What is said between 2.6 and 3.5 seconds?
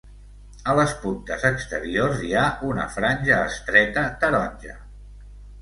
una franja